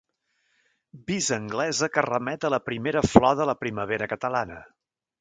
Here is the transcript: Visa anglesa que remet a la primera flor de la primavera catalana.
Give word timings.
Visa 1.09 1.37
anglesa 1.41 1.91
que 1.97 2.05
remet 2.09 2.49
a 2.49 2.53
la 2.57 2.61
primera 2.71 3.07
flor 3.13 3.39
de 3.43 3.51
la 3.53 3.59
primavera 3.63 4.13
catalana. 4.17 4.63